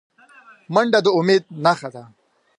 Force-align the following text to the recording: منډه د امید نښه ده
منډه 0.73 0.99
د 1.05 1.07
امید 1.17 1.43
نښه 1.65 1.89
ده 1.93 2.03